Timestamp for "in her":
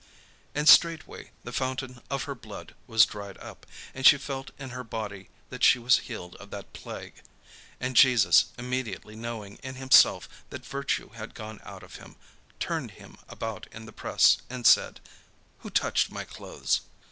4.57-4.83